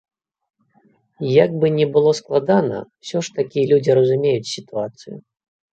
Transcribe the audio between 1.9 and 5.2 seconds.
было складана, усё ж такі людзі разумеюць сітуацыю.